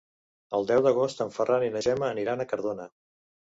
[0.59, 2.93] El deu d'agost en Ferran i na Gemma aniran a Cardona.